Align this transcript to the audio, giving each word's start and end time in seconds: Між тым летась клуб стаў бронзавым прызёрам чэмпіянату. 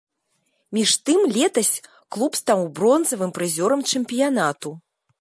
Між 0.77 0.93
тым 1.09 1.19
летась 1.35 1.69
клуб 2.17 2.31
стаў 2.41 2.59
бронзавым 2.81 3.37
прызёрам 3.39 3.89
чэмпіянату. 3.93 4.69